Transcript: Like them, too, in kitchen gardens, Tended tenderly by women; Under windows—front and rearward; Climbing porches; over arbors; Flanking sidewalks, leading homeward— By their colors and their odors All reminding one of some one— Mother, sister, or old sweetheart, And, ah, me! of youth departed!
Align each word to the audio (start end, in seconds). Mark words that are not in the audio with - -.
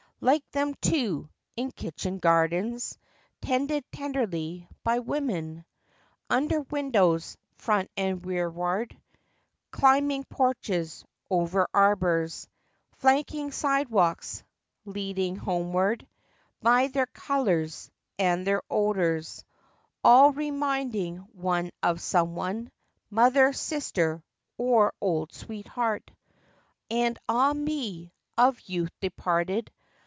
Like 0.23 0.47
them, 0.51 0.75
too, 0.75 1.31
in 1.55 1.71
kitchen 1.71 2.19
gardens, 2.19 2.95
Tended 3.41 3.83
tenderly 3.91 4.69
by 4.83 4.99
women; 4.99 5.65
Under 6.29 6.61
windows—front 6.61 7.89
and 7.97 8.23
rearward; 8.23 8.95
Climbing 9.71 10.25
porches; 10.25 11.03
over 11.31 11.67
arbors; 11.73 12.47
Flanking 12.97 13.51
sidewalks, 13.51 14.43
leading 14.85 15.37
homeward— 15.37 16.05
By 16.61 16.85
their 16.89 17.07
colors 17.07 17.89
and 18.19 18.45
their 18.45 18.61
odors 18.69 19.43
All 20.03 20.33
reminding 20.33 21.17
one 21.33 21.71
of 21.81 21.99
some 21.99 22.35
one— 22.35 22.71
Mother, 23.09 23.53
sister, 23.53 24.23
or 24.55 24.93
old 25.01 25.33
sweetheart, 25.33 26.11
And, 26.91 27.17
ah, 27.27 27.53
me! 27.53 28.13
of 28.37 28.59
youth 28.61 28.91
departed! 28.99 29.71